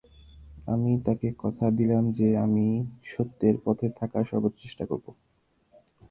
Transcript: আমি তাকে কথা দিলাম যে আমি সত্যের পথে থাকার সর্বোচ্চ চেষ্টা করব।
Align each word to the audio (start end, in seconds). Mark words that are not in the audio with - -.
আমি 0.67 0.91
তাকে 1.05 1.27
কথা 1.37 1.65
দিলাম 1.71 2.03
যে 2.11 2.27
আমি 2.37 2.67
সত্যের 3.05 3.55
পথে 3.65 3.87
থাকার 3.99 4.23
সর্বোচ্চ 4.25 4.57
চেষ্টা 4.63 4.83
করব। 4.85 5.05